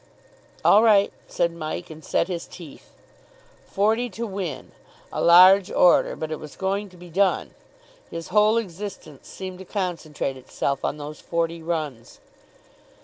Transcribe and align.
"All 0.65 0.81
right," 0.81 1.13
said 1.27 1.51
Mike, 1.53 1.91
and 1.91 2.03
set 2.03 2.27
his 2.27 2.47
teeth. 2.47 2.89
Forty 3.67 4.09
to 4.09 4.25
win! 4.25 4.71
A 5.13 5.21
large 5.21 5.69
order. 5.71 6.15
But 6.15 6.31
it 6.31 6.39
was 6.39 6.55
going 6.55 6.89
to 6.89 6.97
be 6.97 7.11
done. 7.11 7.51
His 8.09 8.29
whole 8.29 8.57
existence 8.57 9.27
seemed 9.27 9.59
to 9.59 9.65
concentrate 9.65 10.37
itself 10.37 10.83
on 10.83 10.97
those 10.97 11.19
forty 11.19 11.61
runs. 11.61 12.19